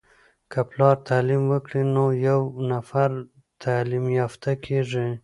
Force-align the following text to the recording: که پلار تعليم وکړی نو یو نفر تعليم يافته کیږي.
که 0.51 0.59
پلار 0.69 0.95
تعليم 1.09 1.43
وکړی 1.51 1.83
نو 1.95 2.05
یو 2.27 2.41
نفر 2.71 3.09
تعليم 3.63 4.05
يافته 4.19 4.51
کیږي. 4.65 5.07